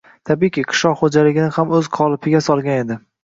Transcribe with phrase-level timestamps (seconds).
[0.27, 2.99] tabiiyki, qishloq xo‘jaligini ham o‘z qolipiga solgan edi